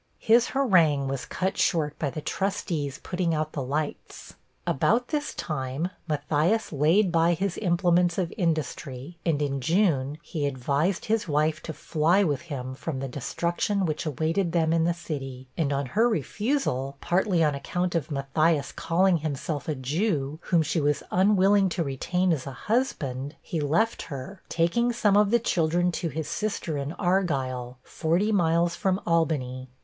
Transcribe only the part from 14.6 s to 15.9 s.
in the city; and on